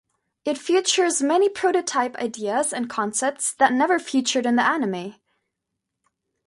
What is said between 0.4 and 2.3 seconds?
It features many prototype